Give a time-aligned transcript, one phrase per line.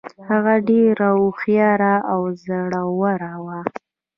[0.29, 3.59] هغه ډیره هوښیاره او زړوره وه.